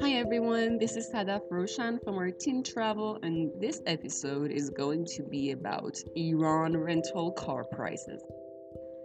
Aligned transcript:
Hi 0.00 0.12
everyone, 0.12 0.78
this 0.78 0.96
is 0.96 1.10
Sadaf 1.12 1.42
Roshan 1.50 2.00
from 2.02 2.16
our 2.16 2.30
Teen 2.30 2.62
Travel, 2.62 3.18
and 3.22 3.50
this 3.60 3.82
episode 3.84 4.50
is 4.50 4.70
going 4.70 5.04
to 5.16 5.22
be 5.22 5.50
about 5.50 5.98
Iran 6.16 6.78
rental 6.78 7.32
car 7.32 7.64
prices. 7.64 8.22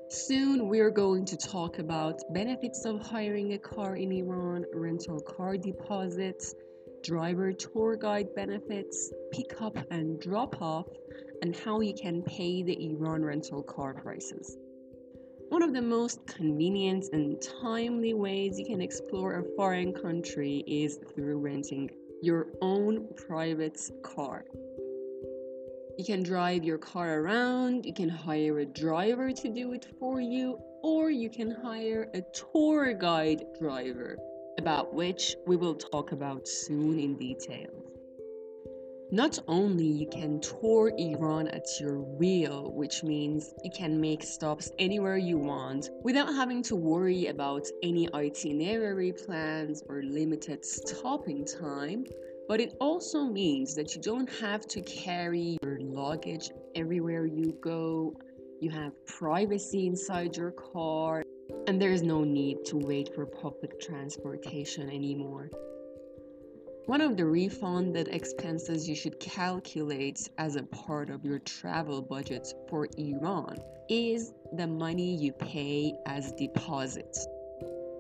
Soon 0.10 0.70
we're 0.70 0.90
going 0.90 1.26
to 1.26 1.36
talk 1.36 1.80
about 1.80 2.22
benefits 2.34 2.86
of 2.86 3.02
hiring 3.02 3.52
a 3.52 3.58
car 3.58 3.98
in 3.98 4.14
Iran, 4.14 4.64
rental 4.74 5.20
car 5.20 5.58
deposits, 5.58 6.56
driver 7.04 7.52
tour 7.52 7.98
guide 7.98 8.34
benefits, 8.34 9.12
pickup 9.34 9.76
and 9.92 10.22
drop 10.22 10.62
off, 10.62 10.88
and 11.42 11.54
how 11.54 11.82
you 11.82 11.94
can 12.02 12.22
pay 12.22 12.64
the 12.64 12.92
Iran 12.92 13.26
rental 13.26 13.62
car 13.62 13.94
prices. 13.94 14.58
One 15.50 15.64
of 15.64 15.74
the 15.74 15.82
most 15.82 16.28
convenient 16.28 17.06
and 17.14 17.42
timely 17.62 18.14
ways 18.14 18.60
you 18.60 18.66
can 18.66 18.82
explore 18.82 19.40
a 19.40 19.44
foreign 19.56 19.94
country 19.94 20.64
is 20.68 21.00
through 21.16 21.40
renting 21.40 21.90
your 22.22 22.48
own 22.62 23.08
private 23.16 23.80
car. 24.04 24.44
You 25.98 26.06
can 26.06 26.22
drive 26.22 26.66
your 26.66 26.78
car 26.78 27.22
around, 27.22 27.86
you 27.86 27.94
can 27.94 28.10
hire 28.10 28.60
a 28.60 28.66
driver 28.66 29.32
to 29.32 29.50
do 29.50 29.72
it 29.72 29.88
for 30.00 30.20
you, 30.20 30.60
or 30.84 31.10
you 31.10 31.30
can 31.30 31.52
hire 31.52 32.10
a 32.14 32.22
tour 32.34 32.94
guide 32.94 33.44
driver, 33.60 34.18
about 34.58 34.94
which 34.94 35.36
we 35.48 35.56
will 35.56 35.76
talk 35.76 36.12
about 36.12 36.48
soon 36.48 37.00
in 37.00 37.16
detail. 37.18 37.87
Not 39.12 39.40
only 39.48 39.86
you 39.86 40.06
can 40.06 40.42
tour 40.42 40.92
Iran 40.98 41.48
at 41.48 41.66
your 41.80 42.02
will, 42.02 42.74
which 42.74 43.04
means 43.04 43.54
you 43.64 43.72
can 43.72 44.02
make 44.02 44.22
stops 44.22 44.70
anywhere 44.80 45.16
you 45.16 45.38
want 45.38 45.92
without 46.04 46.34
having 46.34 46.62
to 46.64 46.76
worry 46.76 47.28
about 47.28 47.66
any 47.82 48.14
itinerary 48.14 49.14
plans 49.14 49.82
or 49.88 50.04
limited 50.04 50.66
stopping 50.66 51.46
time, 51.46 52.04
but 52.50 52.60
it 52.60 52.76
also 52.82 53.24
means 53.24 53.76
that 53.76 53.96
you 53.96 54.02
don't 54.02 54.30
have 54.42 54.68
to 54.68 54.82
carry 54.82 55.58
your 55.64 55.80
luggage 55.80 56.52
everywhere 56.76 57.26
you 57.26 57.58
go. 57.62 58.14
You 58.60 58.72
have 58.72 58.92
privacy 59.06 59.88
inside 59.88 60.36
your 60.36 60.52
car, 60.52 61.24
and 61.68 61.82
there 61.82 61.94
is 61.94 62.02
no 62.02 62.26
need 62.26 62.66
to 62.66 62.76
wait 62.76 63.16
for 63.16 63.26
public 63.26 63.80
transportation 63.80 64.90
anymore. 64.90 65.50
One 66.88 67.02
of 67.02 67.18
the 67.18 67.26
refunded 67.26 68.08
expenses 68.08 68.88
you 68.88 68.96
should 68.96 69.20
calculate 69.20 70.30
as 70.38 70.56
a 70.56 70.64
part 70.64 71.10
of 71.10 71.26
your 71.26 71.40
travel 71.40 72.02
budget 72.02 72.48
for 72.70 72.88
Iran 72.98 73.58
is 73.90 74.34
the 74.54 74.68
money 74.68 75.14
you 75.14 75.34
pay 75.34 75.94
as 76.06 76.32
deposits. 76.32 77.28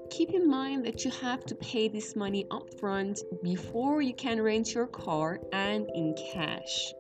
Keep 0.09 0.29
in 0.29 0.49
mind 0.49 0.85
that 0.85 1.03
you 1.03 1.11
have 1.11 1.43
to 1.47 1.55
pay 1.55 1.89
this 1.89 2.15
money 2.15 2.45
upfront 2.49 3.19
before 3.43 4.01
you 4.01 4.13
can 4.13 4.41
rent 4.41 4.73
your 4.73 4.87
car 4.87 5.41
and 5.51 5.89
in 5.93 6.15
cash. 6.33 6.93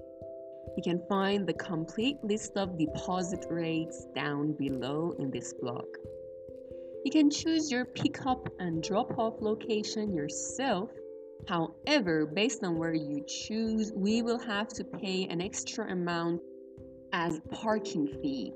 You 0.75 0.83
can 0.83 1.01
find 1.07 1.47
the 1.47 1.53
complete 1.53 2.17
list 2.21 2.57
of 2.57 2.77
deposit 2.77 3.45
rates 3.49 4.07
down 4.13 4.57
below 4.59 5.15
in 5.19 5.31
this 5.31 5.53
blog. 5.53 5.87
You 7.05 7.11
can 7.13 7.29
choose 7.29 7.71
your 7.71 7.85
pickup 7.85 8.49
and 8.59 8.83
drop 8.83 9.17
off 9.17 9.35
location 9.39 10.13
yourself 10.13 10.89
However, 11.47 12.25
based 12.25 12.63
on 12.63 12.77
where 12.77 12.93
you 12.93 13.23
choose, 13.27 13.91
we 13.95 14.21
will 14.21 14.39
have 14.39 14.67
to 14.69 14.83
pay 14.83 15.25
an 15.25 15.41
extra 15.41 15.91
amount 15.91 16.41
as 17.13 17.39
parking 17.51 18.07
fee. 18.21 18.53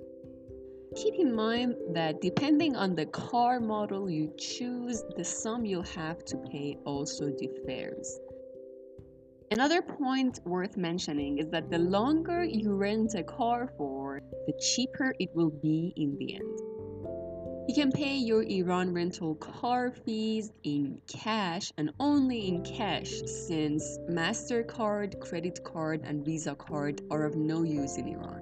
Keep 0.96 1.16
in 1.16 1.34
mind 1.34 1.76
that 1.94 2.20
depending 2.20 2.76
on 2.76 2.96
the 2.96 3.06
car 3.06 3.60
model 3.62 4.10
you 4.10 4.34
choose, 4.38 5.04
the 5.16 5.24
sum 5.24 5.66
you'll 5.66 5.84
have 5.84 6.26
to 6.26 6.38
pay 6.52 6.78
also 6.86 7.30
differs. 7.30 8.20
Another 9.52 9.82
point 9.82 10.40
worth 10.46 10.78
mentioning 10.78 11.38
is 11.38 11.50
that 11.50 11.70
the 11.70 11.78
longer 11.78 12.44
you 12.44 12.74
rent 12.74 13.16
a 13.16 13.24
car 13.24 13.70
for, 13.78 14.22
the 14.48 14.54
cheaper 14.62 15.14
it 15.20 15.30
will 15.34 15.50
be 15.50 15.94
in 15.98 16.18
the 16.18 16.36
end. 16.36 16.61
You 17.68 17.76
can 17.76 17.92
pay 17.92 18.18
your 18.18 18.44
Iran 18.44 18.92
rental 18.92 19.36
car 19.36 19.92
fees 19.92 20.52
in 20.64 21.00
cash 21.08 21.72
and 21.78 21.92
only 22.00 22.48
in 22.48 22.64
cash 22.64 23.22
since 23.26 24.00
MasterCard, 24.10 25.20
credit 25.20 25.64
card, 25.64 26.02
and 26.04 26.26
Visa 26.26 26.56
card 26.56 27.02
are 27.12 27.24
of 27.24 27.36
no 27.36 27.64
use 27.64 27.98
in 27.98 28.08
Iran. 28.08 28.42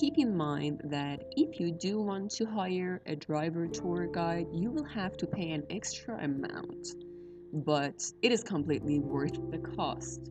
Keep 0.00 0.18
in 0.18 0.36
mind 0.36 0.80
that 0.84 1.24
if 1.36 1.60
you 1.60 1.72
do 1.72 2.00
want 2.00 2.30
to 2.32 2.46
hire 2.46 3.02
a 3.06 3.16
driver 3.16 3.66
tour 3.66 4.06
guide, 4.06 4.46
you 4.52 4.70
will 4.70 4.84
have 4.84 5.16
to 5.18 5.26
pay 5.26 5.50
an 5.50 5.64
extra 5.68 6.16
amount, 6.24 6.86
but 7.52 8.00
it 8.22 8.32
is 8.32 8.42
completely 8.42 9.00
worth 9.00 9.38
the 9.50 9.58
cost. 9.58 10.30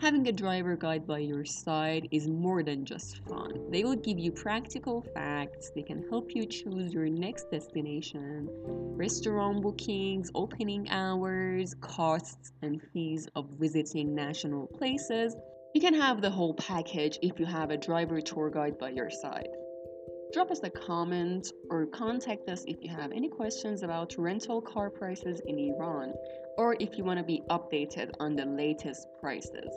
Having 0.00 0.28
a 0.28 0.32
driver 0.32 0.76
guide 0.76 1.06
by 1.06 1.18
your 1.18 1.44
side 1.44 2.08
is 2.10 2.26
more 2.26 2.62
than 2.62 2.86
just 2.86 3.18
fun. 3.28 3.70
They 3.70 3.84
will 3.84 3.96
give 3.96 4.18
you 4.18 4.32
practical 4.32 5.02
facts, 5.12 5.70
they 5.74 5.82
can 5.82 6.02
help 6.08 6.34
you 6.34 6.46
choose 6.46 6.94
your 6.94 7.10
next 7.10 7.50
destination, 7.50 8.48
restaurant 8.96 9.60
bookings, 9.60 10.30
opening 10.34 10.88
hours, 10.88 11.74
costs, 11.82 12.52
and 12.62 12.80
fees 12.94 13.28
of 13.36 13.50
visiting 13.58 14.14
national 14.14 14.68
places. 14.68 15.36
You 15.74 15.82
can 15.82 15.94
have 15.94 16.22
the 16.22 16.30
whole 16.30 16.54
package 16.54 17.18
if 17.20 17.38
you 17.38 17.44
have 17.44 17.70
a 17.70 17.76
driver 17.76 18.22
tour 18.22 18.48
guide 18.48 18.78
by 18.78 18.90
your 18.90 19.10
side. 19.10 19.48
Drop 20.32 20.50
us 20.50 20.60
a 20.62 20.70
comment 20.70 21.52
or 21.68 21.84
contact 21.86 22.48
us 22.48 22.64
if 22.66 22.78
you 22.80 22.88
have 22.88 23.12
any 23.12 23.28
questions 23.28 23.82
about 23.82 24.14
rental 24.16 24.62
car 24.62 24.88
prices 24.88 25.42
in 25.46 25.58
Iran 25.58 26.14
or 26.56 26.74
if 26.80 26.96
you 26.96 27.04
want 27.04 27.18
to 27.18 27.24
be 27.24 27.42
updated 27.50 28.12
on 28.18 28.34
the 28.34 28.46
latest 28.46 29.06
prices. 29.20 29.76